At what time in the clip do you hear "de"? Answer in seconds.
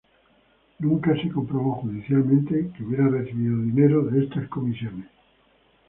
4.11-4.23